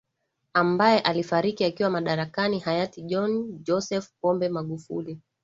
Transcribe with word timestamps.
ambaye 0.53 0.99
alifariki 0.99 1.65
akiwa 1.65 1.89
madarakani 1.89 2.59
hayati 2.59 3.01
John 3.01 3.59
Joseph 3.63 4.07
Pombe 4.21 4.49
Magufuli 4.49 5.21